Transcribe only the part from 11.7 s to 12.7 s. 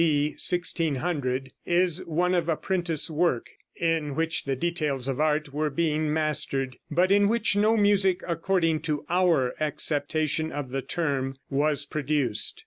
produced.